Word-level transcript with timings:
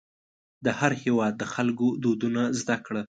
د 0.65 0.67
هر 0.79 0.91
هېواد 1.03 1.33
د 1.37 1.43
خلکو 1.53 1.87
دودونه 2.03 2.41
زده 2.59 2.77
کړه. 2.85 3.01